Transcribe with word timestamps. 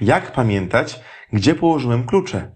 Jak 0.00 0.32
pamiętać, 0.32 1.00
gdzie 1.32 1.54
położyłem 1.54 2.06
klucze? 2.06 2.50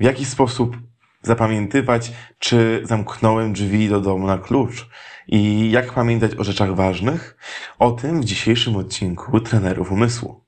W 0.00 0.04
jaki 0.04 0.24
sposób 0.24 0.76
zapamiętywać, 1.22 2.12
czy 2.38 2.82
zamknąłem 2.84 3.52
drzwi 3.52 3.88
do 3.88 4.00
domu 4.00 4.26
na 4.26 4.38
klucz? 4.38 4.88
I 5.28 5.70
jak 5.70 5.92
pamiętać 5.92 6.34
o 6.34 6.44
rzeczach 6.44 6.74
ważnych? 6.74 7.36
O 7.78 7.90
tym 7.92 8.20
w 8.20 8.24
dzisiejszym 8.24 8.76
odcinku 8.76 9.40
Trenerów 9.40 9.92
Umysłu. 9.92 10.45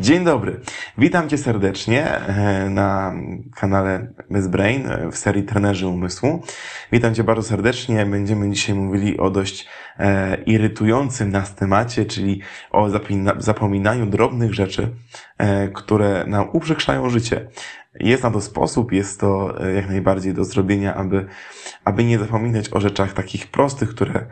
Dzień 0.00 0.24
dobry. 0.24 0.60
Witam 0.98 1.28
Cię 1.28 1.38
serdecznie 1.38 2.06
e, 2.06 2.70
na 2.70 3.14
kanale 3.56 4.12
Miss 4.30 4.46
Brain 4.46 4.86
e, 4.86 5.10
w 5.10 5.16
serii 5.16 5.42
Trenerzy 5.42 5.86
Umysłu. 5.86 6.42
Witam 6.92 7.14
Cię 7.14 7.24
bardzo 7.24 7.42
serdecznie. 7.42 8.06
Będziemy 8.06 8.50
dzisiaj 8.50 8.74
mówili 8.74 9.18
o 9.18 9.30
dość 9.30 9.68
e, 9.98 10.36
irytującym 10.42 11.30
nas 11.30 11.54
temacie, 11.54 12.04
czyli 12.04 12.40
o 12.70 12.88
zapominaniu 13.38 14.06
drobnych 14.06 14.54
rzeczy, 14.54 14.88
które 15.74 16.24
nam 16.26 16.48
uprzykrzają 16.52 17.10
życie. 17.10 17.48
Jest 17.94 18.22
na 18.22 18.30
to 18.30 18.40
sposób, 18.40 18.92
jest 18.92 19.20
to 19.20 19.54
jak 19.74 19.88
najbardziej 19.88 20.34
do 20.34 20.44
zrobienia, 20.44 20.94
aby, 20.94 21.26
aby 21.84 22.04
nie 22.04 22.18
zapominać 22.18 22.72
o 22.72 22.80
rzeczach 22.80 23.12
takich 23.12 23.46
prostych, 23.46 23.90
które 23.90 24.26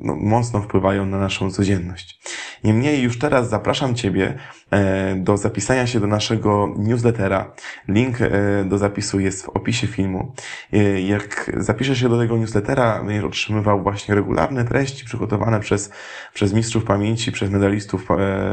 no, 0.00 0.16
mocno 0.16 0.62
wpływają 0.62 1.06
na 1.06 1.18
naszą 1.18 1.50
codzienność. 1.50 2.20
Niemniej 2.64 3.02
już 3.02 3.18
teraz 3.18 3.48
zapraszam 3.48 3.94
Ciebie 3.94 4.34
e, 4.70 5.14
do 5.16 5.36
zapisania 5.36 5.86
się 5.86 6.00
do 6.00 6.06
naszego 6.06 6.74
newslettera. 6.78 7.52
Link 7.88 8.20
e, 8.20 8.30
do 8.64 8.78
zapisu 8.78 9.20
jest 9.20 9.46
w 9.46 9.48
opisie 9.48 9.86
filmu. 9.86 10.34
E, 10.72 11.00
jak 11.00 11.50
zapiszesz 11.56 12.00
się 12.00 12.08
do 12.08 12.18
tego 12.18 12.36
newslettera, 12.36 13.04
będziesz 13.04 13.24
otrzymywał 13.24 13.82
właśnie 13.82 14.14
regularne 14.14 14.64
treści 14.64 15.04
przygotowane 15.04 15.60
przez, 15.60 15.90
przez 16.34 16.52
mistrzów 16.52 16.84
pamięci, 16.84 17.32
przez 17.32 17.50
medalistów 17.50 18.08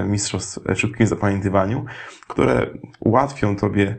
mistrzostw 0.05 0.59
w 0.75 0.79
szybkim 0.79 1.07
zapamiętywaniu, 1.07 1.85
które 2.27 2.67
ułatwią 2.99 3.55
Tobie 3.55 3.95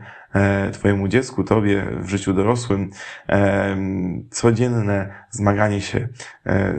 Twojemu 0.73 1.07
dziecku, 1.07 1.43
Tobie 1.43 1.85
w 1.99 2.09
życiu 2.09 2.33
dorosłym 2.33 2.89
codzienne 4.31 5.13
zmaganie 5.31 5.81
się 5.81 6.07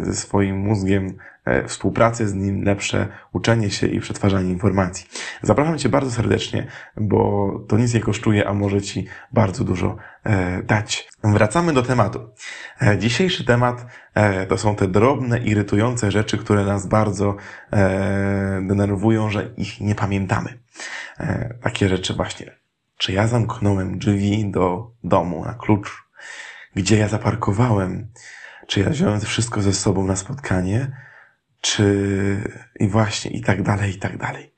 ze 0.02 0.14
swoim 0.14 0.58
mózgiem, 0.58 1.16
E, 1.44 1.68
współpracę 1.68 2.28
z 2.28 2.34
nim, 2.34 2.62
lepsze 2.62 3.08
uczenie 3.32 3.70
się 3.70 3.86
i 3.86 4.00
przetwarzanie 4.00 4.50
informacji. 4.50 5.06
Zapraszam 5.42 5.78
Cię 5.78 5.88
bardzo 5.88 6.10
serdecznie, 6.10 6.66
bo 6.96 7.50
to 7.68 7.78
nic 7.78 7.94
nie 7.94 8.00
kosztuje, 8.00 8.48
a 8.48 8.54
może 8.54 8.82
Ci 8.82 9.06
bardzo 9.32 9.64
dużo 9.64 9.96
e, 10.24 10.62
dać. 10.62 11.08
Wracamy 11.24 11.72
do 11.72 11.82
tematu. 11.82 12.30
E, 12.82 12.98
dzisiejszy 12.98 13.44
temat 13.44 13.86
to 14.48 14.58
są 14.58 14.76
te 14.76 14.88
drobne, 14.88 15.38
irytujące 15.38 16.10
rzeczy, 16.10 16.38
które 16.38 16.64
nas 16.64 16.86
bardzo 16.86 17.36
denerwują, 18.62 19.30
że 19.30 19.50
ich 19.56 19.80
nie 19.80 19.94
pamiętamy. 19.94 20.58
Takie 21.62 21.88
rzeczy 21.88 22.14
właśnie. 22.14 22.56
Czy 23.00 23.12
ja 23.12 23.26
zamknąłem 23.26 23.98
drzwi 23.98 24.50
do 24.50 24.90
domu 25.04 25.44
na 25.44 25.54
klucz? 25.54 26.04
Gdzie 26.74 26.98
ja 26.98 27.08
zaparkowałem? 27.08 28.08
Czy 28.66 28.80
ja 28.80 28.90
wziąłem 28.90 29.20
wszystko 29.20 29.62
ze 29.62 29.72
sobą 29.72 30.06
na 30.06 30.16
spotkanie? 30.16 30.90
czy 31.60 32.50
i 32.80 32.88
właśnie 32.88 33.30
i 33.30 33.40
tak 33.40 33.62
dalej, 33.62 33.90
i 33.90 33.98
tak 33.98 34.16
dalej. 34.16 34.52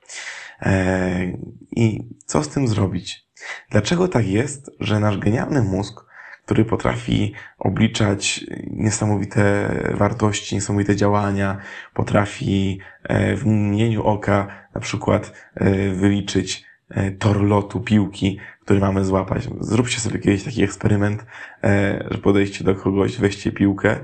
E, 0.63 1.33
I 1.77 2.09
co 2.27 2.43
z 2.43 2.49
tym 2.49 2.69
zrobić? 2.69 3.27
Dlaczego 3.71 4.09
tak 4.09 4.27
jest, 4.27 4.71
że 4.81 5.01
nasz 5.01 5.19
genialny 5.19 5.63
mózg, 5.63 6.01
który 6.45 6.65
potrafi 6.65 7.35
obliczać 7.59 8.45
niesamowite 8.71 9.71
wartości, 9.95 10.55
niesamowite 10.55 10.97
działania, 10.97 11.59
potrafi 11.95 12.81
e, 13.03 13.37
w 13.37 13.47
mgnieniu 13.47 14.03
oka 14.03 14.67
na 14.75 14.81
przykład 14.81 15.33
e, 15.55 15.91
wyliczyć 15.91 16.65
tor 17.19 17.43
lotu 17.43 17.81
piłki, 17.81 18.39
który 18.61 18.81
mamy 18.81 19.05
złapać. 19.05 19.49
Zróbcie 19.61 20.01
sobie 20.01 20.19
kiedyś 20.19 20.45
taki 20.45 20.63
eksperyment, 20.63 21.27
że 22.11 22.19
podejście 22.19 22.65
do 22.65 22.75
kogoś, 22.75 23.19
weźcie 23.19 23.53
piłkę 23.53 23.97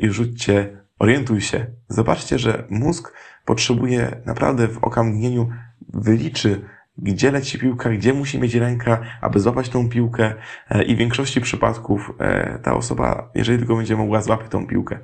i 0.00 0.10
rzućcie 0.10 0.80
Orientuj 0.98 1.40
się. 1.40 1.66
Zobaczcie, 1.88 2.38
że 2.38 2.64
mózg 2.70 3.12
potrzebuje 3.44 4.16
naprawdę 4.26 4.68
w 4.68 4.78
okamgnieniu 4.78 5.48
wyliczy, 5.88 6.64
gdzie 7.02 7.30
leci 7.30 7.58
piłka, 7.58 7.90
gdzie 7.90 8.12
musi 8.12 8.38
mieć 8.38 8.54
ręka, 8.54 9.00
aby 9.20 9.40
złapać 9.40 9.68
tą 9.68 9.88
piłkę 9.88 10.34
e, 10.70 10.82
i 10.82 10.94
w 10.94 10.98
większości 10.98 11.40
przypadków 11.40 12.12
e, 12.18 12.58
ta 12.58 12.74
osoba, 12.74 13.30
jeżeli 13.34 13.58
tylko 13.58 13.76
będzie 13.76 13.96
mogła, 13.96 14.22
złapać 14.22 14.50
tą 14.50 14.66
piłkę. 14.66 14.98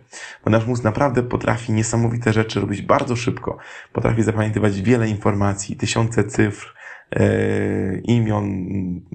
Bo 0.44 0.50
nasz 0.50 0.66
mózg 0.66 0.84
naprawdę 0.84 1.22
potrafi 1.22 1.72
niesamowite 1.72 2.32
rzeczy 2.32 2.60
robić 2.60 2.82
bardzo 2.82 3.16
szybko. 3.16 3.58
Potrafi 3.92 4.22
zapamiętywać 4.22 4.82
wiele 4.82 5.08
informacji, 5.08 5.76
tysiące 5.76 6.24
cyfr, 6.24 6.74
e, 7.10 7.98
imion, 7.98 8.66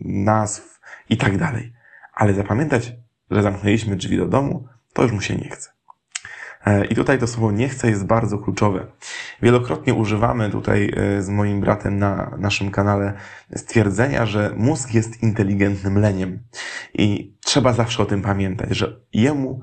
nazw 0.06 0.80
i 1.10 1.18
tak 1.18 1.38
dalej. 1.38 1.74
Ale 2.14 2.34
zapamiętać, 2.34 2.94
że 3.32 3.42
zamknęliśmy 3.42 3.96
drzwi 3.96 4.18
do 4.18 4.26
domu, 4.26 4.68
to 4.94 5.04
już 5.04 5.12
mu 5.12 5.22
się 5.22 5.36
nie 5.36 5.50
chce. 5.50 5.70
E, 6.66 6.86
I 6.86 6.96
tutaj 6.96 7.20
to 7.20 7.28
słowo 7.28 7.52
nie 7.52 7.70
chcę 7.70 7.90
jest 7.90 8.06
bardzo 8.06 8.38
kluczowe. 8.38 8.88
Wielokrotnie 9.42 9.94
używamy 9.94 10.50
tutaj 10.50 10.94
e, 10.96 11.22
z 11.22 11.30
moim 11.30 11.62
bratem 11.62 12.00
na 12.00 12.32
naszym 12.40 12.72
kanale 12.72 13.14
stwierdzenia, 13.56 14.26
że 14.26 14.54
mózg 14.58 14.94
jest 14.94 15.24
inteligentnym 15.24 16.00
leniem. 16.00 16.40
I 16.94 17.36
trzeba 17.44 17.74
zawsze 17.74 18.04
o 18.04 18.06
tym 18.06 18.22
pamiętać, 18.22 18.70
że 18.78 19.02
jemu 19.14 19.62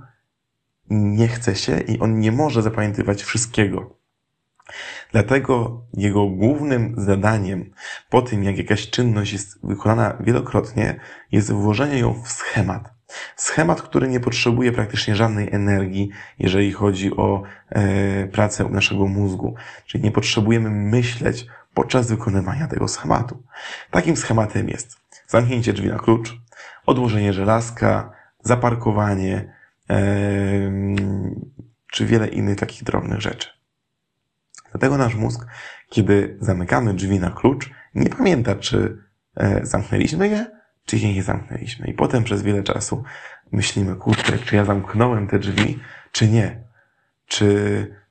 nie 0.91 1.28
chce 1.28 1.56
się 1.56 1.78
i 1.81 1.98
on 1.98 2.20
nie 2.20 2.32
może 2.32 2.62
zapamiętywać 2.62 3.22
wszystkiego. 3.22 3.98
Dlatego 5.12 5.82
jego 5.94 6.26
głównym 6.26 6.94
zadaniem 6.97 7.70
po 8.10 8.22
tym, 8.22 8.44
jak 8.44 8.58
jakaś 8.58 8.91
czynność 8.91 9.32
jest 9.32 9.66
wykonana 9.66 10.16
wielokrotnie, 10.20 11.00
jest 11.32 11.53
włożenie 11.53 11.98
ją 11.98 12.22
w 12.22 12.28
schemat. 12.28 12.97
Schemat, 13.36 13.82
który 13.82 14.08
nie 14.08 14.20
potrzebuje 14.20 14.72
praktycznie 14.72 15.16
żadnej 15.16 15.54
energii, 15.54 16.10
jeżeli 16.38 16.72
chodzi 16.72 17.16
o 17.16 17.42
e, 17.69 18.26
pracę 18.26 18.64
naszego 18.64 19.06
mózgu. 19.06 19.54
Czyli 19.86 20.04
nie 20.04 20.10
potrzebujemy 20.10 20.70
myśleć 20.70 21.46
podczas 21.74 22.08
wykonywania 22.08 22.66
tego 22.66 22.88
schematu. 22.88 23.42
Takim 23.91 24.16
schematem 24.16 24.69
jest 24.69 24.96
zamknięcie 25.26 25.72
drzwi 25.72 25.88
na 25.88 25.98
klucz, 25.98 26.36
odłożenie 26.86 27.32
żelazka, 27.32 28.12
zaparkowanie, 28.42 29.54
e, 29.90 30.00
czy 31.92 32.06
wiele 32.06 32.28
innych 32.28 32.58
takich 32.58 32.84
drobnych 32.84 33.20
rzeczy. 33.20 33.48
Dlatego 34.70 34.98
nasz 34.98 35.14
mózg, 35.14 35.46
kiedy 35.88 36.36
zamykamy 36.40 36.94
drzwi 36.94 37.20
na 37.20 37.30
klucz, 37.30 37.70
nie 37.94 38.10
pamięta, 38.10 38.54
czy 38.54 38.98
e, 39.36 39.66
zamknęliśmy 39.66 40.28
je, 40.28 40.57
czy 40.88 41.06
nie 41.15 41.22
zamknęliśmy. 41.22 41.87
I 41.87 41.94
potem 41.94 42.25
przez 42.25 42.43
wiele 42.43 42.62
czasu 42.62 43.04
myślimy, 43.53 43.97
kurczę, 43.97 44.38
czy 44.38 44.56
ja 44.56 44.65
zamknąłem 44.65 45.28
te 45.28 45.38
drzwi, 45.38 45.78
czy 46.12 46.28
nie. 46.28 46.65
Czy 47.26 47.47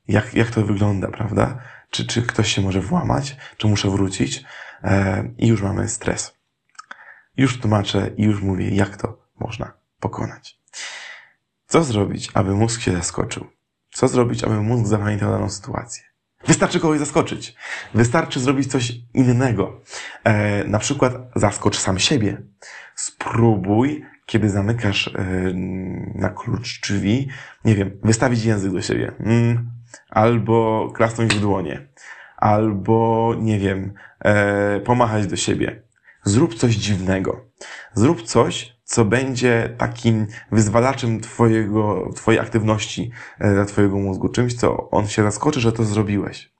jak, 0.07 0.33
jak 0.33 0.51
to 0.51 0.65
wygląda, 0.65 1.07
prawda? 1.07 1.61
Czy, 1.89 2.07
czy 2.07 2.21
ktoś 2.21 2.53
się 2.53 2.61
może 2.61 2.81
włamać, 2.81 3.37
czy 3.57 3.67
muszę 3.67 3.89
wrócić? 3.89 4.43
E, 4.83 5.23
I 5.37 5.47
już 5.47 5.61
mamy 5.61 5.89
stres. 5.89 6.37
Już 7.37 7.59
tłumaczę 7.59 8.11
i 8.17 8.23
już 8.23 8.41
mówię, 8.41 8.69
jak 8.69 8.97
to 8.97 9.19
można 9.39 9.73
pokonać. 9.99 10.59
Co 11.67 11.83
zrobić, 11.83 12.29
aby 12.33 12.53
mózg 12.53 12.81
się 12.81 12.91
zaskoczył? 12.91 13.47
Co 13.91 14.07
zrobić, 14.07 14.43
aby 14.43 14.61
mózg 14.61 14.85
zapamiętał 14.85 15.31
daną 15.31 15.49
sytuację? 15.49 16.03
Wystarczy 16.45 16.79
kogoś 16.79 16.99
zaskoczyć. 16.99 17.55
Wystarczy 17.93 18.39
zrobić 18.39 18.71
coś 18.71 18.93
innego. 19.13 19.81
E, 20.23 20.63
na 20.63 20.79
przykład 20.79 21.13
zaskocz 21.35 21.77
sam 21.77 21.99
siebie. 21.99 22.41
Spróbuj, 22.95 24.05
kiedy 24.25 24.49
zamykasz 24.49 25.07
e, 25.07 25.13
na 26.15 26.29
klucz 26.29 26.81
drzwi, 26.81 27.27
nie 27.65 27.75
wiem, 27.75 27.91
wystawić 28.03 28.45
język 28.45 28.71
do 28.71 28.81
siebie. 28.81 29.11
Mm, 29.19 29.71
albo 30.09 30.87
klasnąć 30.95 31.35
w 31.35 31.39
dłonie. 31.39 31.87
Albo, 32.37 33.33
nie 33.39 33.59
wiem, 33.59 33.93
e, 34.19 34.79
pomachać 34.79 35.27
do 35.27 35.35
siebie. 35.35 35.83
Zrób 36.23 36.55
coś 36.55 36.75
dziwnego. 36.75 37.45
Zrób 37.93 38.21
coś, 38.21 38.76
co 38.87 39.05
będzie 39.05 39.75
takim 39.77 40.27
wyzwalaczem 40.51 41.19
twojego, 41.19 42.09
twojej 42.15 42.39
aktywności 42.39 43.11
e, 43.39 43.53
dla 43.53 43.65
twojego 43.65 43.97
mózgu. 43.97 44.29
Czymś, 44.29 44.53
co 44.53 44.89
on 44.89 45.07
się 45.07 45.23
zaskoczy, 45.23 45.59
że 45.59 45.71
to 45.71 45.83
zrobiłeś. 45.83 46.53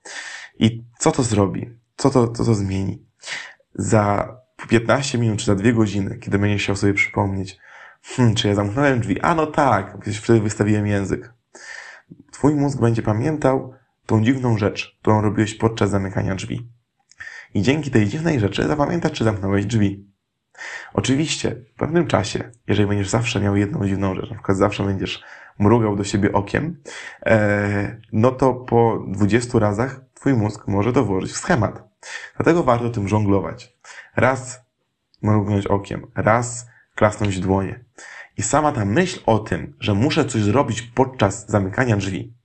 I 0.59 0.83
co 1.00 1.12
to 1.12 1.24
zrobi? 1.24 1.69
Co 1.97 2.09
to, 2.09 2.27
co 2.27 2.45
to 2.45 2.56
zmieni? 2.56 3.06
Za 3.75 4.35
15 4.69 5.18
minut, 5.18 5.39
czy 5.39 5.45
za 5.45 5.56
dwie 5.56 5.74
godziny, 5.74 6.18
kiedy 6.18 6.39
będziesz 6.39 6.63
chciał 6.63 6.75
sobie 6.75 6.94
przypomnieć, 6.94 7.57
hmm, 8.03 8.35
czy 8.35 8.47
ja 8.47 8.56
zamknąłem 8.56 9.00
drzwi? 9.00 9.21
A 9.21 9.35
no 9.35 9.47
tak, 9.47 10.00
przecież 10.00 10.21
wtedy 10.21 10.41
wystawiłem 10.41 10.88
język. 10.88 11.33
Twój 12.31 12.56
mózg 12.56 12.79
będzie 12.79 13.01
pamiętał 13.01 13.74
tą 14.06 14.24
dziwną 14.24 14.57
rzecz, 14.57 14.97
którą 15.01 15.21
robiłeś 15.21 15.56
podczas 15.56 15.89
zamykania 15.89 16.35
drzwi. 16.35 16.69
I 17.53 17.62
dzięki 17.62 17.91
tej 17.91 18.07
dziwnej 18.07 18.39
rzeczy 18.39 18.68
zapamiętasz, 18.68 19.12
czy 19.12 19.24
zamknąłeś 19.24 19.65
drzwi. 19.65 20.17
Oczywiście, 20.94 21.56
w 21.75 21.80
pewnym 21.80 22.07
czasie, 22.07 22.51
jeżeli 22.68 22.88
będziesz 22.88 23.09
zawsze 23.09 23.39
miał 23.39 23.56
jedną 23.56 23.88
dziwną 23.88 24.15
rzecz, 24.15 24.30
na 24.30 24.36
przykład 24.36 24.57
zawsze 24.57 24.83
będziesz 24.83 25.24
mrugał 25.59 25.95
do 25.95 26.04
siebie 26.04 26.31
okiem, 26.33 26.81
e, 27.25 28.01
no 28.13 28.31
to 28.31 28.54
po 28.54 29.06
20 29.07 29.59
razach 29.59 30.01
twój 30.13 30.33
mózg 30.33 30.68
może 30.68 30.94
to 30.94 31.06
włożyć 31.06 31.31
w 31.31 31.38
schemat. 31.38 31.83
Dlatego 32.36 32.63
warto 32.63 32.89
tym 32.89 33.07
żonglować. 33.07 33.77
Raz 34.15 34.62
mrugnąć 35.21 35.68
okiem, 35.68 36.07
raz 36.15 36.68
klasnąć 36.95 37.39
dłonie. 37.39 37.86
I 38.38 38.44
sama 38.44 38.71
ta 38.71 38.86
myśl 38.86 39.19
o 39.25 39.39
tym, 39.39 39.75
że 39.80 39.94
muszę 39.94 40.25
coś 40.25 40.42
zrobić 40.42 40.81
podczas 40.81 41.50
zamykania 41.50 41.98
drzwi, 41.98 42.38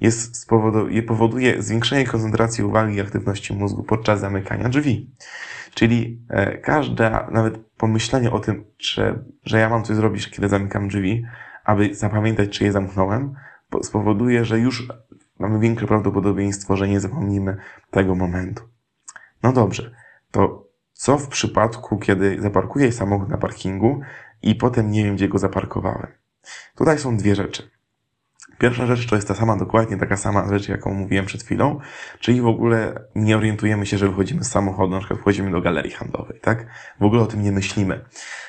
jest 0.00 0.36
spowoduje, 0.36 1.02
powoduje 1.02 1.62
zwiększenie 1.62 2.06
koncentracji 2.06 2.64
uwagi 2.64 2.96
i 2.96 3.00
aktywności 3.00 3.52
mózgu 3.52 3.82
podczas 3.82 4.20
zamykania 4.20 4.68
drzwi. 4.68 5.10
Czyli 5.74 6.20
e, 6.28 6.58
każde, 6.58 7.26
nawet 7.30 7.58
pomyślenie 7.76 8.30
o 8.30 8.40
tym, 8.40 8.64
że, 8.78 9.24
że 9.44 9.58
ja 9.58 9.68
mam 9.68 9.84
coś 9.84 9.96
zrobić, 9.96 10.30
kiedy 10.30 10.48
zamykam 10.48 10.88
drzwi, 10.88 11.24
aby 11.64 11.94
zapamiętać, 11.94 12.50
czy 12.50 12.64
je 12.64 12.72
zamknąłem, 12.72 13.34
spowoduje, 13.82 14.44
że 14.44 14.58
już 14.58 14.88
mamy 15.38 15.58
większe 15.58 15.86
prawdopodobieństwo, 15.86 16.76
że 16.76 16.88
nie 16.88 17.00
zapomnimy 17.00 17.56
tego 17.90 18.14
momentu. 18.14 18.62
No 19.42 19.52
dobrze, 19.52 19.94
to 20.30 20.68
co 20.92 21.18
w 21.18 21.28
przypadku, 21.28 21.98
kiedy 21.98 22.42
zaparkuję 22.42 22.92
samochód 22.92 23.28
na 23.28 23.38
parkingu 23.38 24.00
i 24.42 24.54
potem 24.54 24.90
nie 24.90 25.04
wiem, 25.04 25.16
gdzie 25.16 25.28
go 25.28 25.38
zaparkowałem? 25.38 26.12
Tutaj 26.76 26.98
są 26.98 27.16
dwie 27.16 27.34
rzeczy. 27.34 27.70
Pierwsza 28.58 28.86
rzecz 28.86 29.06
to 29.06 29.16
jest 29.16 29.28
ta 29.28 29.34
sama, 29.34 29.56
dokładnie 29.56 29.96
taka 29.96 30.16
sama 30.16 30.48
rzecz, 30.48 30.68
jaką 30.68 30.94
mówiłem 30.94 31.26
przed 31.26 31.42
chwilą, 31.42 31.80
czyli 32.20 32.40
w 32.40 32.46
ogóle 32.46 33.04
nie 33.14 33.36
orientujemy 33.36 33.86
się, 33.86 33.98
że 33.98 34.08
wychodzimy 34.08 34.44
z 34.44 34.50
samochodu, 34.50 34.92
na 34.92 34.98
przykład 34.98 35.20
wchodzimy 35.20 35.50
do 35.50 35.60
galerii 35.60 35.90
handlowej, 35.90 36.40
tak? 36.40 36.66
W 37.00 37.04
ogóle 37.04 37.22
o 37.22 37.26
tym 37.26 37.42
nie 37.42 37.52
myślimy. 37.52 38.04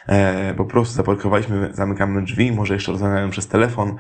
E, 0.07 0.54
po 0.54 0.66
prostu 0.66 0.96
zaparkowaliśmy, 0.96 1.69
zamykamy 1.74 2.24
drzwi, 2.24 2.52
może 2.52 2.74
jeszcze 2.74 2.92
rozmawiamy 2.92 3.31
przez 3.31 3.48
telefon 3.48 3.96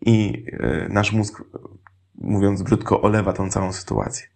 i 0.00 0.46
e, 0.52 0.88
nasz 0.88 1.12
mózg, 1.12 1.42
mówiąc 2.14 2.62
brzydko, 2.62 3.02
olewa 3.02 3.32
tą 3.32 3.50
całą 3.50 3.72
sytuację. 3.72 4.26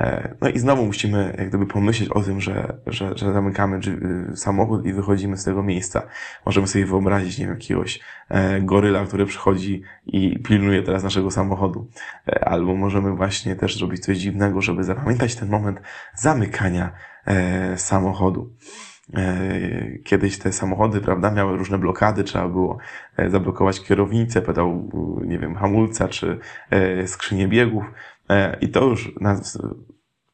E, 0.00 0.34
no 0.40 0.48
i 0.48 0.58
znowu 0.58 0.86
musimy 0.86 1.34
jak 1.38 1.48
gdyby 1.48 1.66
pomyśleć 1.66 2.08
o 2.08 2.22
tym, 2.22 2.40
że, 2.40 2.76
że, 2.86 3.18
że 3.18 3.32
zamykamy 3.32 3.80
y, 4.32 4.36
samochód 4.36 4.86
i 4.86 4.92
wychodzimy 4.92 5.36
z 5.36 5.44
tego 5.44 5.62
miejsca. 5.62 6.02
Możemy 6.46 6.66
sobie 6.66 6.86
wyobrazić, 6.86 7.38
nie 7.38 7.46
wiem, 7.46 7.54
jakiegoś 7.54 8.00
e, 8.28 8.60
goryla, 8.60 9.04
który 9.04 9.26
przychodzi 9.26 9.82
i 10.06 10.38
pilnuje 10.38 10.82
teraz 10.82 11.02
naszego 11.02 11.30
samochodu. 11.30 11.88
E, 12.28 12.48
albo 12.48 12.74
możemy 12.74 13.16
właśnie 13.16 13.56
też 13.56 13.78
zrobić 13.78 14.04
coś 14.04 14.18
dziwnego, 14.18 14.60
żeby 14.60 14.84
zapamiętać 14.84 15.34
ten 15.34 15.48
moment 15.48 15.80
zamykania 16.14 16.92
samochodu. 17.76 18.50
Kiedyś 20.04 20.38
te 20.38 20.52
samochody, 20.52 21.00
prawda, 21.00 21.30
miały 21.30 21.56
różne 21.58 21.78
blokady, 21.78 22.24
trzeba 22.24 22.48
było 22.48 22.78
zablokować 23.28 23.84
kierownicę, 23.84 24.42
pedał, 24.42 24.90
nie 25.24 25.38
wiem, 25.38 25.54
hamulca, 25.54 26.08
czy 26.08 26.38
skrzynię 27.06 27.48
biegów. 27.48 27.84
I 28.60 28.68
to 28.68 28.84
już 28.84 29.12
nas 29.20 29.58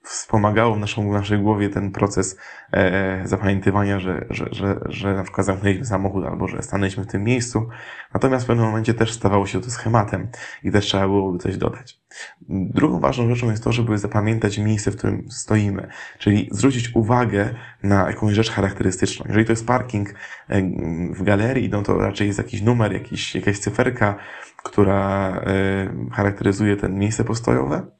wspomagało 0.06 0.75
w, 0.75 0.79
naszą, 0.79 1.11
w 1.11 1.12
naszej 1.12 1.38
głowie 1.38 1.69
ten 1.69 1.91
proces 1.91 2.37
e, 2.73 3.23
zapamiętywania, 3.25 4.00
że, 4.00 4.26
że, 4.31 4.47
że, 4.53 4.81
że 4.88 5.14
na 5.14 5.23
przykład 5.23 5.47
zamknęliśmy 5.47 5.87
samochód 5.87 6.25
albo 6.25 6.49
że 6.49 6.62
stanęliśmy 6.62 7.05
w 7.05 7.06
tym 7.06 7.25
miejscu. 7.25 7.69
Natomiast 8.14 8.44
w 8.44 8.49
pewnym 8.49 8.67
momencie 8.67 8.94
też 8.94 9.12
stawało 9.12 9.47
się 9.47 9.61
to 9.61 9.70
schematem 9.70 10.29
i 10.62 10.73
też 10.73 10.85
trzeba 10.85 11.06
byłoby 11.06 11.38
coś 11.38 11.56
dodać. 11.56 12.00
Drugą 12.49 13.00
ważną 13.00 13.35
rzeczą 13.35 13.50
jest 13.50 13.64
to, 13.64 13.73
żeby 13.73 13.99
zapamiętać 13.99 14.58
miejsce, 14.58 14.91
w 14.91 14.97
którym 14.97 15.31
stoimy, 15.31 15.88
czyli 16.19 16.49
zwrócić 16.53 16.91
uwagę 16.94 17.55
na 17.82 18.06
jakąś 18.08 18.35
rzecz 18.35 18.50
charakterystyczną. 18.50 19.25
Jeżeli 19.29 19.44
to 19.44 19.53
jest 19.53 19.67
parking 19.67 20.14
e, 20.49 20.62
w 21.11 21.23
galerii, 21.23 21.69
no 21.69 21.82
to 21.82 21.99
raczej 21.99 22.26
jest 22.26 22.38
jakiś 22.38 22.62
numer, 22.62 22.93
jakiś, 22.93 23.35
jakaś 23.35 23.58
cyferka, 23.58 24.17
która 24.56 25.31
e, 25.31 26.11
charakteryzuje 26.12 26.76
ten 26.76 26.99
miejsce 26.99 27.25
postojowe 27.25 27.95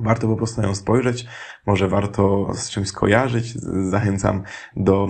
warto 0.00 0.28
po 0.28 0.36
prostu 0.36 0.60
na 0.60 0.68
nią 0.68 0.74
spojrzeć, 0.74 1.26
może 1.66 1.88
warto 1.88 2.54
z 2.54 2.70
czymś 2.70 2.88
skojarzyć. 2.88 3.54
Zachęcam 3.90 4.42
do 4.76 5.08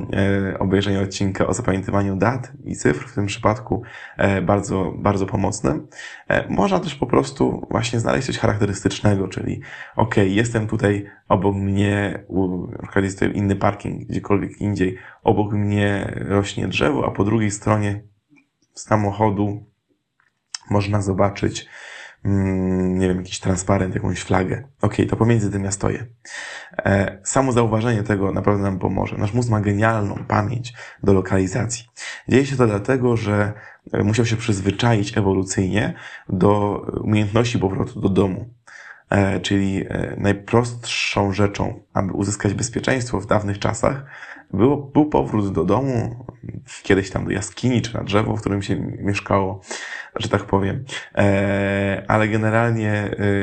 e, 0.52 0.58
obejrzenia 0.58 1.00
odcinka 1.00 1.46
o 1.46 1.54
zapamiętywaniu 1.54 2.16
dat 2.16 2.52
i 2.64 2.76
cyfr, 2.76 3.08
w 3.08 3.14
tym 3.14 3.26
przypadku 3.26 3.82
e, 4.16 4.42
bardzo, 4.42 4.92
bardzo 4.98 5.26
pomocne. 5.26 5.80
E, 6.28 6.48
można 6.48 6.80
też 6.80 6.94
po 6.94 7.06
prostu 7.06 7.66
właśnie 7.70 8.00
znaleźć 8.00 8.26
coś 8.26 8.38
charakterystycznego, 8.38 9.28
czyli 9.28 9.60
ok, 9.96 10.16
jestem 10.16 10.66
tutaj 10.66 11.10
obok 11.28 11.56
mnie, 11.56 12.24
na 12.94 13.02
jest 13.02 13.20
tutaj 13.20 13.36
inny 13.36 13.56
parking, 13.56 14.08
gdziekolwiek 14.08 14.60
indziej, 14.60 14.98
obok 15.22 15.52
mnie 15.52 16.14
rośnie 16.28 16.68
drzewo, 16.68 17.06
a 17.06 17.10
po 17.10 17.24
drugiej 17.24 17.50
stronie 17.50 18.02
samochodu 18.74 19.64
można 20.70 21.02
zobaczyć 21.02 21.68
Mm, 22.24 22.98
nie 22.98 23.08
wiem, 23.08 23.16
jakiś 23.16 23.40
transparent, 23.40 23.94
jakąś 23.94 24.20
flagę. 24.20 24.64
Ok, 24.82 24.94
to 25.08 25.16
pomiędzy 25.16 25.50
tym 25.50 25.64
ja 25.64 25.70
stoję. 25.70 26.06
E, 26.78 27.18
samo 27.24 27.52
zauważenie 27.52 28.02
tego 28.02 28.32
naprawdę 28.32 28.62
nam 28.62 28.78
pomoże. 28.78 29.16
Nasz 29.16 29.34
mózg 29.34 29.50
ma 29.50 29.60
genialną 29.60 30.24
pamięć 30.28 30.72
do 31.02 31.12
lokalizacji. 31.12 31.84
Dzieje 32.28 32.46
się 32.46 32.56
to 32.56 32.66
dlatego, 32.66 33.16
że 33.16 33.52
e, 33.92 34.04
musiał 34.04 34.26
się 34.26 34.36
przyzwyczaić 34.36 35.18
ewolucyjnie 35.18 35.94
do 36.28 36.82
umiejętności 37.02 37.58
powrotu 37.58 38.00
do 38.00 38.08
domu. 38.08 38.54
E, 39.10 39.40
czyli 39.40 39.84
najprostszą 40.16 41.32
rzeczą, 41.32 41.82
aby 41.92 42.12
uzyskać 42.12 42.54
bezpieczeństwo 42.54 43.20
w 43.20 43.26
dawnych 43.26 43.58
czasach, 43.58 44.04
był, 44.52 44.90
był 44.94 45.06
powrót 45.06 45.52
do 45.52 45.64
domu, 45.64 46.26
kiedyś 46.82 47.10
tam 47.10 47.24
do 47.24 47.30
jaskini 47.30 47.82
czy 47.82 47.94
na 47.94 48.04
drzewo, 48.04 48.36
w 48.36 48.40
którym 48.40 48.62
się 48.62 48.76
mieszkało, 48.76 49.60
że 50.20 50.28
tak 50.28 50.44
powiem. 50.44 50.84
E, 51.14 52.04
ale 52.08 52.28
generalnie 52.28 52.92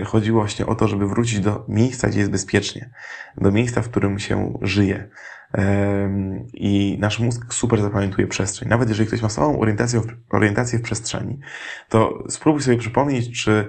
e, 0.01 0.03
chodziło 0.05 0.41
właśnie 0.41 0.65
o 0.65 0.75
to, 0.75 0.87
żeby 0.87 1.07
wrócić 1.07 1.39
do 1.39 1.65
miejsca, 1.67 2.07
gdzie 2.07 2.19
jest 2.19 2.31
bezpiecznie, 2.31 2.89
do 3.37 3.51
miejsca, 3.51 3.81
w 3.81 3.89
którym 3.89 4.19
się 4.19 4.59
żyje. 4.61 5.09
E, 5.53 6.09
I 6.53 6.97
nasz 6.99 7.19
mózg 7.19 7.53
super 7.53 7.81
zapamiętuje 7.81 8.27
przestrzeń. 8.27 8.69
Nawet 8.69 8.89
jeżeli 8.89 9.07
ktoś 9.07 9.21
ma 9.21 9.29
samą 9.29 9.59
orientację, 9.59 10.01
orientację 10.29 10.79
w 10.79 10.81
przestrzeni, 10.81 11.39
to 11.89 12.23
spróbuj 12.29 12.61
sobie 12.61 12.77
przypomnieć, 12.77 13.43
czy 13.43 13.67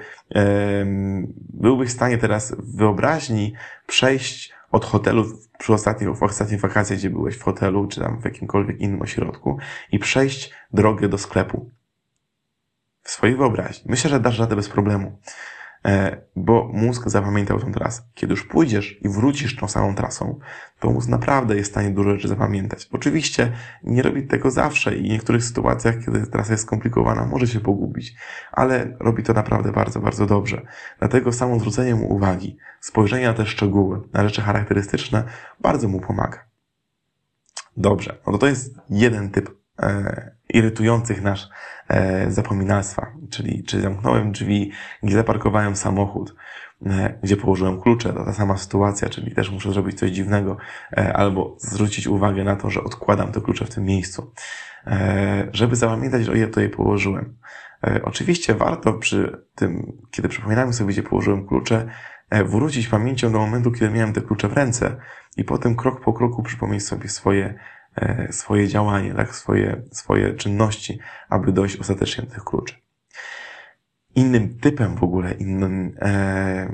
byłbyś 1.38 1.88
w 1.88 1.92
stanie 1.92 2.18
teraz 2.18 2.52
w 2.52 2.76
wyobraźni 2.76 3.54
przejść 3.86 4.52
od 4.70 4.84
hotelu 4.84 5.24
przy 5.58 5.72
ostatnich, 5.72 6.16
w 6.16 6.22
ostatniej 6.22 6.60
wakacji, 6.60 6.96
gdzie 6.96 7.10
byłeś 7.10 7.36
w 7.36 7.42
hotelu, 7.42 7.86
czy 7.86 8.00
tam 8.00 8.20
w 8.20 8.24
jakimkolwiek 8.24 8.80
innym 8.80 9.02
ośrodku 9.02 9.58
i 9.92 9.98
przejść 9.98 10.50
drogę 10.72 11.08
do 11.08 11.18
sklepu. 11.18 11.70
W 13.08 13.10
swojej 13.10 13.36
wyobraźni. 13.36 13.84
Myślę, 13.90 14.10
że 14.10 14.20
dasz 14.20 14.38
radę 14.38 14.56
bez 14.56 14.68
problemu. 14.68 15.18
E, 15.84 16.20
bo 16.36 16.70
mózg 16.72 17.08
zapamiętał 17.08 17.60
tą 17.60 17.72
trasę. 17.72 18.02
Kiedy 18.14 18.32
już 18.32 18.46
pójdziesz 18.46 18.98
i 19.02 19.08
wrócisz 19.08 19.56
tą 19.56 19.68
samą 19.68 19.94
trasą, 19.94 20.38
to 20.80 20.90
mózg 20.90 21.08
naprawdę 21.08 21.56
jest 21.56 21.70
w 21.70 21.72
stanie 21.72 21.90
dużo 21.90 22.10
rzeczy 22.10 22.28
zapamiętać. 22.28 22.88
Oczywiście 22.92 23.52
nie 23.84 24.02
robi 24.02 24.26
tego 24.26 24.50
zawsze 24.50 24.96
i 24.96 25.08
w 25.08 25.10
niektórych 25.10 25.44
sytuacjach, 25.44 25.94
kiedy 26.04 26.26
trasa 26.26 26.52
jest 26.52 26.64
skomplikowana, 26.64 27.26
może 27.26 27.46
się 27.46 27.60
pogubić, 27.60 28.14
ale 28.52 28.96
robi 29.00 29.22
to 29.22 29.32
naprawdę 29.32 29.72
bardzo, 29.72 30.00
bardzo 30.00 30.26
dobrze. 30.26 30.62
Dlatego 30.98 31.32
samo 31.32 31.58
zwrócenie 31.58 31.94
mu 31.94 32.14
uwagi, 32.14 32.56
spojrzenie 32.80 33.26
na 33.26 33.34
te 33.34 33.46
szczegóły, 33.46 34.00
na 34.12 34.24
rzeczy 34.24 34.42
charakterystyczne, 34.42 35.24
bardzo 35.60 35.88
mu 35.88 36.00
pomaga. 36.00 36.44
Dobrze, 37.76 38.18
no 38.26 38.32
to 38.32 38.38
to 38.38 38.46
jest 38.46 38.74
jeden 38.90 39.30
typ 39.30 39.58
irytujących 40.48 41.22
nasz 41.22 41.48
e, 41.88 42.30
zapominalstwa, 42.30 43.12
czyli 43.30 43.64
czy 43.64 43.80
zamknąłem 43.80 44.32
drzwi, 44.32 44.72
gdzie 45.02 45.16
zaparkowałem 45.16 45.76
samochód, 45.76 46.34
e, 46.86 47.18
gdzie 47.22 47.36
położyłem 47.36 47.80
klucze, 47.80 48.12
to 48.12 48.24
ta 48.24 48.32
sama 48.32 48.56
sytuacja, 48.56 49.08
czyli 49.08 49.34
też 49.34 49.50
muszę 49.50 49.72
zrobić 49.72 49.98
coś 49.98 50.10
dziwnego, 50.10 50.56
e, 50.96 51.16
albo 51.16 51.56
zwrócić 51.58 52.06
uwagę 52.06 52.44
na 52.44 52.56
to, 52.56 52.70
że 52.70 52.84
odkładam 52.84 53.32
te 53.32 53.40
klucze 53.40 53.64
w 53.64 53.74
tym 53.74 53.84
miejscu, 53.84 54.32
e, 54.86 55.48
żeby 55.52 55.76
zapamiętać, 55.76 56.24
że 56.24 56.38
je 56.38 56.48
to 56.48 56.60
je 56.60 56.68
położyłem. 56.68 57.36
E, 57.86 58.00
oczywiście 58.04 58.54
warto 58.54 58.92
przy 58.92 59.42
tym, 59.54 59.92
kiedy 60.10 60.28
przypominamy 60.28 60.72
sobie, 60.72 60.92
gdzie 60.92 61.02
położyłem 61.02 61.46
klucze, 61.46 61.88
e, 62.30 62.44
wrócić 62.44 62.88
pamięcią 62.88 63.32
do 63.32 63.38
momentu, 63.38 63.72
kiedy 63.72 63.90
miałem 63.90 64.12
te 64.12 64.20
klucze 64.20 64.48
w 64.48 64.52
ręce 64.52 64.96
i 65.36 65.44
potem 65.44 65.76
krok 65.76 66.04
po 66.04 66.12
kroku 66.12 66.42
przypomnieć 66.42 66.86
sobie 66.86 67.08
swoje 67.08 67.54
E, 67.54 67.77
swoje 68.30 68.68
działanie, 68.68 69.14
tak, 69.14 69.34
swoje, 69.34 69.82
swoje 69.92 70.34
czynności, 70.34 70.98
aby 71.28 71.52
dojść 71.52 71.76
ostatecznie 71.76 72.24
do 72.24 72.30
tych 72.30 72.44
kluczy. 72.44 72.74
Innym 74.14 74.58
typem 74.58 74.96
w 74.96 75.02
ogóle, 75.02 75.32
innym 75.32 75.94
e, 76.00 76.72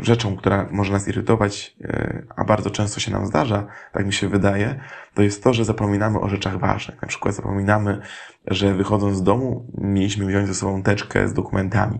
rzeczą, 0.00 0.36
która 0.36 0.68
może 0.70 0.92
nas 0.92 1.08
irytować, 1.08 1.76
e, 1.84 2.22
a 2.36 2.44
bardzo 2.44 2.70
często 2.70 3.00
się 3.00 3.12
nam 3.12 3.26
zdarza, 3.26 3.66
tak 3.92 4.06
mi 4.06 4.12
się 4.12 4.28
wydaje, 4.28 4.80
to 5.14 5.22
jest 5.22 5.44
to, 5.44 5.54
że 5.54 5.64
zapominamy 5.64 6.20
o 6.20 6.28
rzeczach 6.28 6.58
ważnych. 6.58 7.02
Na 7.02 7.08
przykład 7.08 7.34
zapominamy, 7.34 8.00
że 8.46 8.74
wychodząc 8.74 9.16
z 9.16 9.22
domu 9.22 9.66
mieliśmy 9.78 10.26
wziąć 10.26 10.48
ze 10.48 10.54
sobą 10.54 10.82
teczkę 10.82 11.28
z 11.28 11.34
dokumentami, 11.34 11.98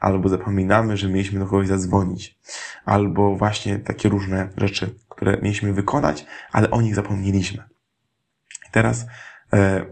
albo 0.00 0.28
zapominamy, 0.28 0.96
że 0.96 1.08
mieliśmy 1.08 1.38
do 1.38 1.46
kogoś 1.46 1.66
zadzwonić, 1.66 2.38
albo 2.84 3.36
właśnie 3.36 3.78
takie 3.78 4.08
różne 4.08 4.48
rzeczy, 4.56 4.94
które 5.18 5.38
mieliśmy 5.42 5.72
wykonać, 5.72 6.26
ale 6.52 6.70
o 6.70 6.80
nich 6.80 6.94
zapomnieliśmy. 6.94 7.64
I 8.68 8.70
teraz 8.70 9.06
e, 9.52 9.84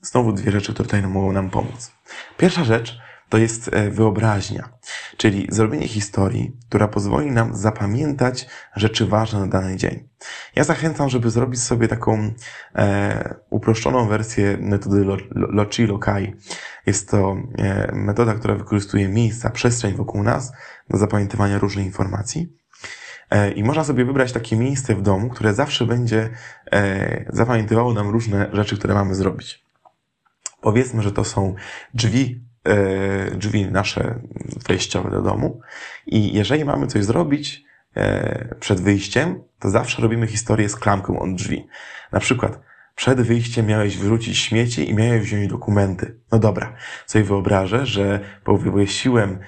znowu 0.00 0.32
dwie 0.32 0.52
rzeczy, 0.52 0.72
które 0.72 0.86
tutaj 0.86 1.02
mogą 1.02 1.32
nam 1.32 1.50
pomóc. 1.50 1.92
Pierwsza 2.36 2.64
rzecz 2.64 2.98
to 3.28 3.38
jest 3.38 3.70
e, 3.72 3.90
wyobraźnia, 3.90 4.68
czyli 5.16 5.46
zrobienie 5.50 5.88
historii, 5.88 6.56
która 6.68 6.88
pozwoli 6.88 7.30
nam 7.30 7.56
zapamiętać 7.56 8.48
rzeczy 8.76 9.06
ważne 9.06 9.40
na 9.40 9.46
dany 9.46 9.76
dzień. 9.76 10.08
Ja 10.56 10.64
zachęcam, 10.64 11.08
żeby 11.08 11.30
zrobić 11.30 11.62
sobie 11.62 11.88
taką 11.88 12.32
e, 12.74 13.34
uproszczoną 13.50 14.08
wersję 14.08 14.58
metody 14.60 15.04
Loci 15.30 15.86
Lokai. 15.86 16.34
Jest 16.86 17.10
to 17.10 17.36
e, 17.58 17.92
metoda, 17.92 18.34
która 18.34 18.54
wykorzystuje 18.54 19.08
miejsca, 19.08 19.50
przestrzeń 19.50 19.94
wokół 19.94 20.22
nas 20.22 20.52
do 20.90 20.98
zapamiętywania 20.98 21.58
różnych 21.58 21.86
informacji. 21.86 22.63
E, 23.30 23.50
I 23.50 23.64
można 23.64 23.84
sobie 23.84 24.04
wybrać 24.04 24.32
takie 24.32 24.56
miejsce 24.56 24.94
w 24.94 25.02
domu, 25.02 25.28
które 25.28 25.54
zawsze 25.54 25.86
będzie 25.86 26.30
e, 26.72 27.24
zapamiętywało 27.28 27.92
nam 27.92 28.08
różne 28.08 28.50
rzeczy, 28.52 28.78
które 28.78 28.94
mamy 28.94 29.14
zrobić. 29.14 29.64
Powiedzmy, 30.60 31.02
że 31.02 31.12
to 31.12 31.24
są 31.24 31.54
drzwi 31.94 32.44
E, 32.68 33.30
drzwi 33.30 33.66
nasze 33.66 34.20
wejściowe 34.68 35.10
do 35.10 35.22
domu 35.22 35.60
i 36.06 36.32
jeżeli 36.32 36.64
mamy 36.64 36.86
coś 36.86 37.04
zrobić 37.04 37.64
przed 38.60 38.80
wyjściem, 38.80 39.42
to 39.58 39.70
zawsze 39.70 40.02
robimy 40.02 40.26
historię 40.26 40.68
z 40.68 40.76
klamką 40.76 41.18
od 41.18 41.34
drzwi. 41.34 41.66
Na 42.12 42.20
przykład 42.20 42.60
przed 42.94 43.20
wyjściem 43.20 43.66
miałeś 43.66 43.96
wyrzucić 43.96 44.38
śmieci 44.38 44.90
i 44.90 44.94
miałeś 44.94 45.22
wziąć 45.22 45.48
dokumenty. 45.48 46.18
No 46.32 46.38
dobra, 46.38 46.74
sobie 47.06 47.24
wyobrażę, 47.24 47.86
że 47.86 48.20
powiesiłem 48.44 49.38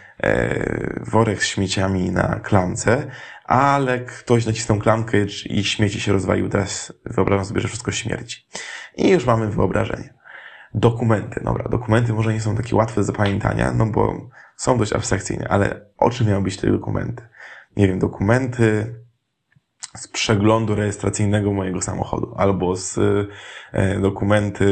worek 1.01 1.43
z 1.43 1.47
śmieciami 1.47 2.11
na 2.11 2.41
klamce, 2.43 3.07
ale 3.47 4.01
ktoś 4.01 4.47
nacisnął 4.47 4.79
klamkę 4.79 5.19
i 5.45 5.65
śmieci 5.65 6.01
się 6.01 6.13
rozwaliły. 6.13 6.49
Teraz 6.49 6.93
wyobrażam 7.05 7.45
sobie, 7.45 7.61
że 7.61 7.69
wszystko 7.69 7.93
śmierci. 7.93 8.47
I 8.97 9.11
już 9.11 9.27
mamy 9.27 9.51
wyobrażenie. 9.51 10.15
Dokumenty. 10.75 11.41
Dobra, 11.45 11.69
dokumenty 11.69 12.13
może 12.13 12.33
nie 12.33 12.41
są 12.41 12.57
takie 12.57 12.77
łatwe 12.77 13.01
do 13.01 13.05
zapamiętania, 13.05 13.73
no 13.73 13.87
bo 13.87 14.31
są 14.57 14.79
dość 14.79 14.93
abstrakcyjne, 14.93 15.49
ale 15.49 15.87
o 15.99 16.11
czym 16.11 16.27
miały 16.27 16.43
być 16.43 16.57
te 16.57 16.71
dokumenty? 16.71 17.29
Nie 17.77 17.89
wiem, 17.89 17.99
dokumenty 17.99 18.95
z 19.97 20.09
przeglądu 20.09 20.75
rejestracyjnego 20.75 21.53
mojego 21.53 21.83
samochodu, 21.83 22.35
albo 22.37 22.77
z 22.77 22.99
e, 23.73 24.01
dokumenty, 24.01 24.65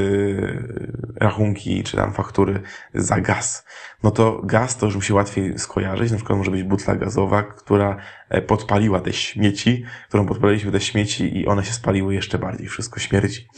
rachunki, 1.16 1.83
czy 1.83 1.97
tam 1.97 2.12
faktury 2.12 2.62
za 2.95 3.21
gaz. 3.21 3.66
No 4.02 4.11
to 4.11 4.43
gaz 4.45 4.76
to 4.76 4.87
już 4.87 4.97
mi 4.97 5.02
się 5.02 5.14
łatwiej 5.14 5.59
skojarzyć, 5.59 6.11
na 6.11 6.16
przykład 6.16 6.38
może 6.38 6.50
być 6.50 6.62
butla 6.62 6.97
gazowa, 6.97 7.43
która 7.43 7.90
e, 7.90 8.24
podpaliła 8.47 9.00
te 9.00 9.12
śmieci, 9.12 9.85
którą 10.09 10.26
podpaliliśmy 10.26 10.73
te 10.73 10.81
śmieci 10.81 11.38
i 11.38 11.47
one 11.47 11.64
się 11.64 11.73
spaliły 11.73 12.14
jeszcze 12.14 12.38
bardziej, 12.38 12.69
wszystko 12.69 13.00
śmierci. 13.00 13.49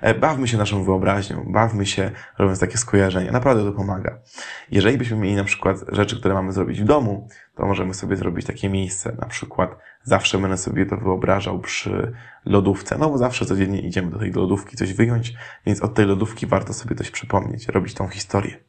E, 0.00 0.14
bawmy 0.14 0.48
się 0.48 0.58
naszą 0.58 0.84
wyobraźnią, 0.84 1.44
bawmy 1.52 1.86
się 1.86 2.10
robiąc 2.38 2.60
takie 2.60 2.78
skojarzenia, 2.78 3.32
naprawdę 3.32 3.64
to 3.64 3.72
pomaga. 3.72 4.18
Jeżeli 4.70 4.98
byśmy 4.98 5.16
mieli 5.16 5.36
na 5.36 5.44
przykład 5.44 5.78
rzeczy, 5.92 6.20
które 6.20 6.34
mamy 6.34 6.52
zrobić 6.52 6.80
w 6.82 6.84
domu, 6.84 7.28
to 7.56 7.66
możemy 7.66 7.94
sobie 7.94 8.16
zrobić 8.16 8.46
takie 8.46 8.68
miejsce, 8.68 9.16
na 9.20 9.26
przykład 9.26 9.76
zawsze 10.02 10.38
będę 10.38 10.56
sobie 10.56 10.86
to 10.86 10.96
wyobrażał 10.96 11.60
przy 11.60 12.12
lodówce, 12.44 12.98
no 12.98 13.10
bo 13.10 13.18
zawsze 13.18 13.46
codziennie 13.46 13.80
idziemy 13.80 14.10
do 14.10 14.18
tej 14.18 14.32
lodówki 14.32 14.76
coś 14.76 14.92
wyjąć, 14.92 15.34
więc 15.66 15.82
od 15.82 15.94
tej 15.94 16.06
lodówki 16.06 16.46
warto 16.46 16.72
sobie 16.72 16.96
coś 16.96 17.10
przypomnieć, 17.10 17.68
robić 17.68 17.94
tą 17.94 18.08
historię. 18.08 18.64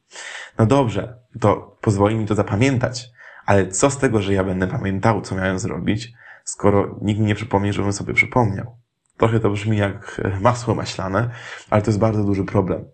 No 0.60 0.66
dobrze, 0.66 1.20
to 1.40 1.78
pozwoli 1.82 2.16
mi 2.16 2.26
to 2.26 2.36
zapamiętać, 2.36 3.10
ale 3.46 3.68
co 3.68 3.90
z 3.90 3.98
tego, 3.98 4.22
że 4.22 4.34
ja 4.34 4.44
będę 4.44 4.68
pamiętał, 4.68 5.22
co 5.22 5.36
miałem 5.36 5.60
zrobić, 5.60 6.14
skoro 6.44 7.00
nikt 7.02 7.20
mi 7.20 7.26
nie 7.26 7.36
przypomni, 7.36 7.74
żebym 7.74 7.94
sobie 7.94 8.14
przypomniał. 8.14 8.78
Trochę 9.18 9.40
to 9.40 9.50
brzmi 9.50 9.78
jak 9.78 10.22
masło 10.42 10.76
maślane, 10.76 11.30
ale 11.70 11.82
to 11.82 11.92
jest 11.92 12.00
bardzo 12.00 12.24
duży 12.24 12.44
problem. 12.44 12.86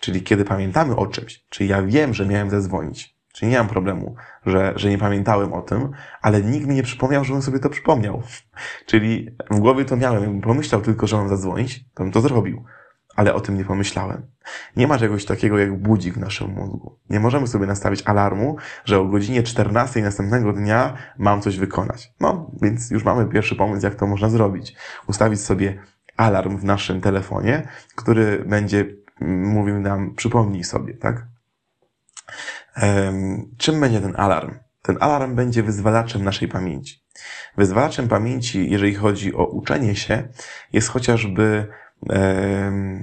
Czyli 0.00 0.22
kiedy 0.22 0.44
pamiętamy 0.44 0.96
o 0.96 1.06
czymś, 1.06 1.44
czyli 1.48 1.70
ja 1.70 1.82
wiem, 1.82 2.14
że 2.14 2.26
miałem 2.26 2.50
zadzwonić, 2.50 3.20
Czyli 3.32 3.52
nie 3.52 3.58
mam 3.58 3.68
problemu, 3.68 4.14
że, 4.46 4.72
że 4.76 4.90
nie 4.90 4.98
pamiętałem 4.98 5.52
o 5.52 5.62
tym, 5.62 5.90
ale 6.22 6.42
nikt 6.42 6.66
mi 6.66 6.74
nie 6.74 6.82
przypomniał, 6.82 7.24
żebym 7.24 7.42
sobie 7.42 7.58
to 7.58 7.70
przypomniał. 7.70 8.22
Czyli 8.86 9.36
w 9.50 9.58
głowie 9.58 9.84
to 9.84 9.96
miałem. 9.96 10.22
Jakbym 10.22 10.40
pomyślał 10.40 10.80
tylko, 10.80 11.06
że 11.06 11.16
mam 11.16 11.28
zadzwonić, 11.28 11.84
to 11.94 12.02
bym 12.02 12.12
to 12.12 12.20
zrobił. 12.20 12.64
Ale 13.20 13.34
o 13.34 13.40
tym 13.40 13.56
nie 13.56 13.64
pomyślałem. 13.64 14.26
Nie 14.76 14.86
ma 14.86 14.98
czegoś 14.98 15.24
takiego 15.24 15.58
jak 15.58 15.78
budzik 15.78 16.14
w 16.14 16.18
naszym 16.18 16.50
mózgu. 16.50 16.98
Nie 17.10 17.20
możemy 17.20 17.46
sobie 17.46 17.66
nastawić 17.66 18.02
alarmu, 18.04 18.56
że 18.84 18.98
o 19.00 19.04
godzinie 19.04 19.42
14 19.42 20.02
następnego 20.02 20.52
dnia 20.52 20.96
mam 21.18 21.40
coś 21.40 21.58
wykonać. 21.58 22.12
No, 22.20 22.50
więc 22.62 22.90
już 22.90 23.04
mamy 23.04 23.26
pierwszy 23.26 23.56
pomysł, 23.56 23.86
jak 23.86 23.94
to 23.94 24.06
można 24.06 24.28
zrobić. 24.28 24.76
Ustawić 25.06 25.40
sobie 25.40 25.82
alarm 26.16 26.58
w 26.58 26.64
naszym 26.64 27.00
telefonie, 27.00 27.68
który 27.94 28.44
będzie 28.46 28.86
mówił 29.20 29.80
nam, 29.80 30.14
przypomnij 30.14 30.64
sobie, 30.64 30.94
tak? 30.94 31.26
Czym 33.58 33.80
będzie 33.80 34.00
ten 34.00 34.14
alarm? 34.16 34.54
Ten 34.82 34.96
alarm 35.00 35.34
będzie 35.34 35.62
wyzwalaczem 35.62 36.24
naszej 36.24 36.48
pamięci. 36.48 37.04
Wyzwalaczem 37.56 38.08
pamięci, 38.08 38.70
jeżeli 38.70 38.94
chodzi 38.94 39.34
o 39.34 39.46
uczenie 39.46 39.96
się, 39.96 40.28
jest 40.72 40.88
chociażby 40.88 41.66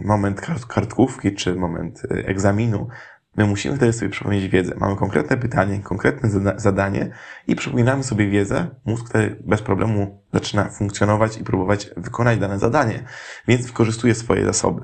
moment 0.03 0.41
kartkówki 0.67 1.35
czy 1.35 1.55
moment 1.55 2.01
e, 2.11 2.27
egzaminu. 2.27 2.87
My 3.35 3.45
musimy 3.45 3.75
wtedy 3.75 3.93
sobie 3.93 4.11
przypomnieć 4.11 4.47
wiedzę. 4.47 4.75
Mamy 4.77 4.95
konkretne 4.95 5.37
pytanie, 5.37 5.79
konkretne 5.79 6.29
zadanie 6.55 7.11
i 7.47 7.55
przypominamy 7.55 8.03
sobie 8.03 8.29
wiedzę. 8.29 8.67
Mózg 8.85 9.09
wtedy 9.09 9.43
bez 9.45 9.61
problemu 9.61 10.23
zaczyna 10.33 10.69
funkcjonować 10.69 11.37
i 11.37 11.43
próbować 11.43 11.89
wykonać 11.97 12.39
dane 12.39 12.59
zadanie, 12.59 13.03
więc 13.47 13.65
wykorzystuje 13.65 14.15
swoje 14.15 14.45
zasoby. 14.45 14.81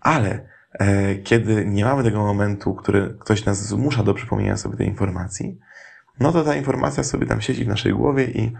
Ale 0.00 0.54
E, 0.78 1.14
kiedy 1.14 1.66
nie 1.66 1.84
mamy 1.84 2.04
tego 2.04 2.18
momentu, 2.18 2.74
który 2.74 3.16
ktoś 3.20 3.44
nas 3.44 3.66
zmusza 3.66 4.02
do 4.02 4.14
przypomnienia 4.14 4.56
sobie 4.56 4.76
tej 4.76 4.86
informacji, 4.86 5.58
no 6.20 6.32
to 6.32 6.44
ta 6.44 6.56
informacja 6.56 7.02
sobie 7.02 7.26
tam 7.26 7.40
siedzi 7.40 7.64
w 7.64 7.68
naszej 7.68 7.92
głowie 7.92 8.24
i, 8.24 8.52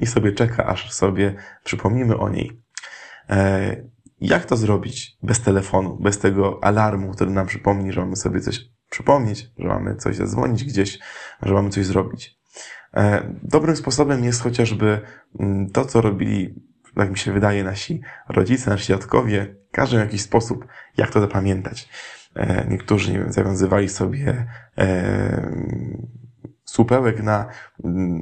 i 0.00 0.06
sobie 0.06 0.32
czeka, 0.32 0.66
aż 0.66 0.92
sobie 0.92 1.34
przypomnimy 1.64 2.16
o 2.16 2.28
niej. 2.28 2.62
E, 3.30 3.76
jak 4.26 4.44
to 4.44 4.56
zrobić 4.56 5.18
bez 5.22 5.40
telefonu, 5.40 5.98
bez 6.00 6.18
tego 6.18 6.64
alarmu, 6.64 7.12
który 7.12 7.30
nam 7.30 7.46
przypomni, 7.46 7.92
że 7.92 8.00
mamy 8.00 8.16
sobie 8.16 8.40
coś 8.40 8.60
przypomnieć, 8.90 9.50
że 9.58 9.68
mamy 9.68 9.96
coś 9.96 10.16
zadzwonić 10.16 10.64
gdzieś, 10.64 10.98
że 11.42 11.54
mamy 11.54 11.70
coś 11.70 11.86
zrobić? 11.86 12.38
E, 12.94 13.32
dobrym 13.42 13.76
sposobem 13.76 14.24
jest 14.24 14.42
chociażby 14.42 15.00
mm, 15.40 15.70
to, 15.70 15.84
co 15.84 16.00
robili 16.00 16.54
tak 16.94 17.10
mi 17.10 17.18
się 17.18 17.32
wydaje, 17.32 17.64
nasi 17.64 18.02
rodzice, 18.28 18.70
nasi 18.70 18.86
dziadkowie, 18.86 19.56
każdy 19.70 19.96
w 19.96 20.00
jakiś 20.00 20.22
sposób, 20.22 20.66
jak 20.96 21.10
to 21.10 21.20
zapamiętać. 21.20 21.88
E, 22.36 22.66
niektórzy, 22.68 23.12
nie 23.12 23.18
wiem, 23.18 23.32
zawiązywali 23.32 23.88
sobie 23.88 24.46
e, 24.78 25.52
supełek 26.64 27.22
na, 27.22 27.46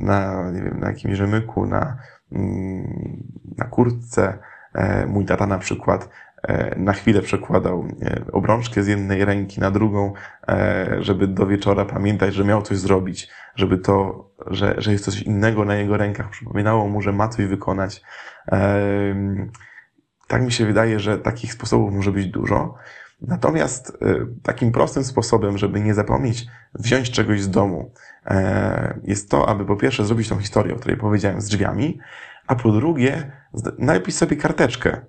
na, 0.03 0.51
nie 0.51 0.63
wiem, 0.63 0.81
na 0.81 0.89
jakimś 0.89 1.17
rzemyku, 1.17 1.67
na, 1.67 1.99
mm, 2.33 3.23
na 3.59 3.65
kurtce. 3.65 4.39
E, 4.75 5.07
mój 5.07 5.25
tata 5.25 5.47
na 5.47 5.59
przykład 5.59 6.09
e, 6.43 6.79
na 6.79 6.93
chwilę 6.93 7.23
przekładał 7.23 7.89
e, 8.03 8.25
obrączkę 8.33 8.83
z 8.83 8.87
jednej 8.87 9.25
ręki 9.25 9.61
na 9.61 9.71
drugą, 9.71 10.13
żeby 11.01 11.27
do 11.27 11.47
wieczora 11.47 11.85
pamiętać, 11.85 12.35
że 12.35 12.45
miał 12.45 12.63
coś 12.63 12.79
zrobić, 12.79 13.29
żeby 13.55 13.79
to, 13.79 14.29
że, 14.47 14.75
że 14.79 14.93
jest 14.93 15.05
coś 15.05 15.23
innego 15.23 15.65
na 15.65 15.75
jego 15.75 15.97
rękach, 15.97 16.31
przypominało 16.31 16.89
mu, 16.89 17.03
że 17.03 17.13
ma 17.13 17.29
coś 17.29 17.47
wykonać. 17.47 18.03
Tak 20.29 20.43
mi 20.43 20.53
się 20.53 20.67
wydaje, 20.67 21.01
że 21.01 21.19
takich 21.19 21.53
sposobów 21.53 21.93
może 21.95 22.13
być 22.13 22.27
dużo. 22.27 22.75
Natomiast 23.21 23.99
takim 24.43 24.73
prostym 24.73 25.05
sposobem, 25.05 25.59
żeby 25.59 25.81
nie 25.81 25.95
zapomnieć 25.95 26.47
wziąć 26.75 27.11
czegoś 27.11 27.43
z 27.43 27.51
domu, 27.51 27.93
jest 29.05 29.31
to, 29.31 29.49
aby 29.49 29.65
po 29.65 29.77
pierwsze 29.77 30.05
zrobić 30.05 30.29
tą 30.29 30.39
historię, 30.39 30.75
o 30.75 30.79
której 30.79 30.97
powiedziałem 30.97 31.41
z 31.41 31.47
drzwiami, 31.49 31.99
a 32.47 32.55
po 32.55 32.73
drugie 32.73 33.33
napisz 33.79 34.15
sobie 34.15 34.37
karteczkę. 34.37 35.01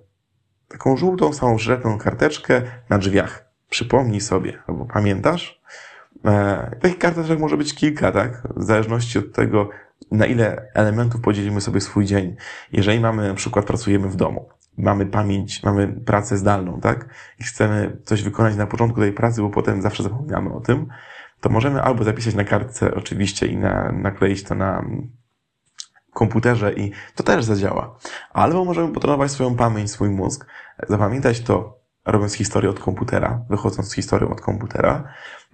Taką 0.68 0.96
żółtą, 0.96 1.32
samą 1.32 1.58
szretną 1.58 1.98
karteczkę 1.98 2.62
na 2.90 2.98
drzwiach. 2.98 3.44
Przypomnij 3.70 4.20
sobie, 4.20 4.62
albo 4.66 4.84
pamiętasz? 4.84 5.60
E, 6.24 6.76
takich 6.80 6.98
karteczek 6.98 7.38
może 7.38 7.56
być 7.56 7.74
kilka, 7.74 8.12
tak? 8.12 8.42
W 8.56 8.62
zależności 8.62 9.18
od 9.18 9.32
tego, 9.32 9.68
na 10.10 10.26
ile 10.26 10.68
elementów 10.74 11.20
podzielimy 11.20 11.60
sobie 11.60 11.80
swój 11.80 12.04
dzień. 12.04 12.36
Jeżeli 12.72 13.00
mamy, 13.00 13.28
na 13.28 13.34
przykład 13.34 13.64
pracujemy 13.64 14.08
w 14.08 14.16
domu, 14.16 14.48
mamy 14.78 15.06
pamięć, 15.06 15.62
mamy 15.62 15.88
pracę 15.88 16.36
zdalną, 16.36 16.80
tak? 16.80 17.08
I 17.40 17.44
chcemy 17.44 17.96
coś 18.04 18.22
wykonać 18.22 18.56
na 18.56 18.66
początku 18.66 19.00
tej 19.00 19.12
pracy, 19.12 19.40
bo 19.40 19.50
potem 19.50 19.82
zawsze 19.82 20.02
zapominamy 20.02 20.52
o 20.52 20.60
tym, 20.60 20.86
to 21.40 21.48
możemy 21.48 21.82
albo 21.82 22.04
zapisać 22.04 22.34
na 22.34 22.44
kartce 22.44 22.94
oczywiście 22.94 23.46
i 23.46 23.56
na, 23.56 23.92
nakleić 23.92 24.42
to 24.42 24.54
na 24.54 24.84
komputerze 26.14 26.72
i 26.72 26.92
to 27.14 27.22
też 27.22 27.44
zadziała. 27.44 27.98
Albo 28.32 28.64
możemy 28.64 28.92
potrenować 28.92 29.30
swoją 29.30 29.56
pamięć, 29.56 29.90
swój 29.90 30.10
mózg, 30.10 30.46
zapamiętać 30.88 31.40
to, 31.40 31.78
robiąc 32.04 32.34
historię 32.34 32.70
od 32.70 32.80
komputera, 32.80 33.44
wychodząc 33.50 33.88
z 33.88 33.94
historią 33.94 34.28
od 34.28 34.40
komputera, 34.40 35.04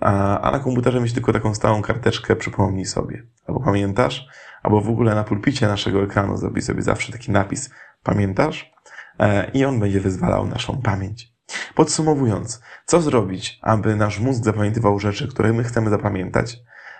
a, 0.01 0.41
a 0.41 0.51
na 0.51 0.59
komputerze 0.59 1.01
mieć 1.01 1.13
tylko 1.13 1.33
taką 1.33 1.55
stałą 1.55 1.83
karteczkę 1.83 2.37
przypomnij 2.37 2.85
sobie. 2.85 3.23
Albo 3.47 3.61
pamiętasz? 3.61 4.27
Albo 4.63 4.81
w 4.81 4.89
ogóle 4.89 5.15
na 5.15 5.25
pulpicie 5.25 5.67
naszego 5.67 6.03
ekranu 6.03 6.37
zrobić 6.37 6.65
sobie 6.65 6.83
zawsze 6.83 7.13
taki 7.13 7.33
napis 7.33 7.71
pamiętasz? 8.03 8.73
e, 9.21 9.51
i 9.51 9.65
on 9.65 9.81
będzie 9.81 10.01
wyzwalał 10.01 10.47
naszą 10.47 10.83
pamięć. 10.83 11.35
Podsumowując, 11.75 12.63
co 12.87 13.01
zrobić, 13.01 13.59
aby 13.63 13.97
nasz 13.97 14.21
mózg 14.21 14.45
zapamiętywał 14.45 14.99
rzeczy, 14.99 15.29
które 15.29 15.53
my 15.53 15.65
chcemy 15.65 15.91
zapamiętać, 15.91 16.59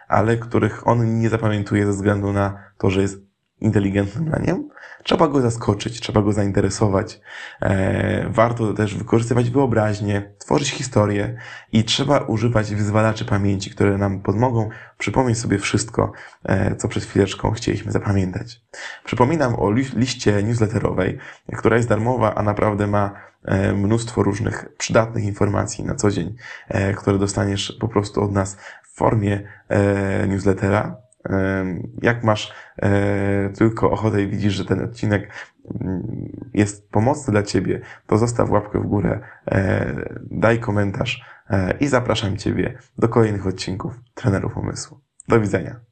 ale 0.09 0.37
których 0.37 0.87
on 0.87 1.19
nie 1.19 1.29
zapamiętuje 1.29 1.87
ze 1.87 1.93
względu 1.93 2.33
na 2.33 2.65
to, 2.79 2.91
że 2.91 3.03
jest 3.03 3.30
inteligentnym 3.61 4.29
leniem? 4.29 4.69
Trzeba 5.03 5.29
go 5.29 5.41
zaskoczyć, 5.41 6.01
trzeba 6.01 6.23
go 6.23 6.33
zainteresować. 6.33 7.21
E, 7.63 8.29
warto 8.29 8.75
też 8.75 8.95
wykorzystywać 8.95 9.51
wyobraźnię, 9.51 10.33
tworzyć 10.39 10.71
historię 10.71 11.37
i 11.73 11.85
trzeba 11.85 12.19
używać 12.19 12.75
wyzwalaczy 12.75 13.25
pamięci, 13.25 13.71
które 13.71 13.99
nam 13.99 14.21
pomogą 14.21 14.69
przypomnieć 14.99 15.39
sobie 15.39 15.59
wszystko, 15.59 16.13
e, 16.45 16.77
co 16.77 16.89
przed 16.89 17.05
chwileczką 17.05 17.51
chcieliśmy 17.51 17.93
zapamiętać. 17.93 18.63
Przypominam 19.05 19.55
o 19.59 19.71
li 19.71 19.85
liście 19.97 20.43
newsletterowej, 20.43 21.19
która 21.57 21.77
jest 21.77 21.89
darmowa, 21.89 22.35
a 22.35 22.43
naprawdę 22.43 22.87
ma 22.87 23.13
e, 23.45 23.73
mnóstwo 23.73 24.23
różnych 24.23 24.77
przydatnych 24.79 25.25
informacji 25.25 25.85
na 25.85 25.95
co 25.95 26.11
dzień, 26.11 26.37
które 26.97 27.19
dostaniesz 27.19 27.77
po 27.81 27.89
prostu 27.89 28.23
od 28.23 28.33
nas 28.33 28.57
w 28.83 28.97
formie 28.97 29.41
newslettera 30.29 30.97
jak 32.03 32.25
masz 32.25 32.53
e, 32.83 33.49
tylko 33.49 33.91
ochotę 33.91 34.23
i 34.23 34.29
widzisz, 34.29 34.53
że 34.55 34.65
ten 34.65 34.85
odcinek 34.85 35.31
mm, 35.81 36.49
jest 36.55 36.91
pomocny 36.91 37.33
dla 37.33 37.43
Ciebie, 37.43 37.81
to 38.07 38.19
zostaw 38.19 38.51
łapkę 38.51 38.81
w 38.81 38.87
górę, 38.87 39.21
e, 39.47 39.95
daj 40.31 40.59
komentarz 40.61 41.25
e, 41.51 41.75
i 41.81 41.87
zapraszam 41.87 42.37
Ciebie 42.37 42.79
do 42.99 43.09
kolejnych 43.09 43.47
odcinków 43.47 44.01
Trenerów 44.15 44.57
Umysłu. 44.57 45.01
Do 45.29 45.41
widzenia. 45.41 45.90